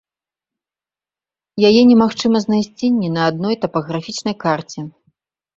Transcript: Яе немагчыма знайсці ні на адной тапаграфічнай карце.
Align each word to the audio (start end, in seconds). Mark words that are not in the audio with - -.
Яе 1.69 1.83
немагчыма 1.89 2.37
знайсці 2.45 2.85
ні 2.99 3.13
на 3.19 3.29
адной 3.33 3.55
тапаграфічнай 3.67 4.35
карце. 4.47 4.79